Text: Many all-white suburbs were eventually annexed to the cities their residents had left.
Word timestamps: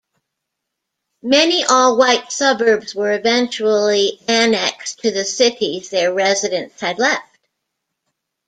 Many 1.21 1.63
all-white 1.63 2.31
suburbs 2.31 2.95
were 2.95 3.11
eventually 3.11 4.19
annexed 4.27 5.01
to 5.01 5.11
the 5.11 5.23
cities 5.25 5.91
their 5.91 6.11
residents 6.11 6.81
had 6.81 6.97
left. 6.97 7.37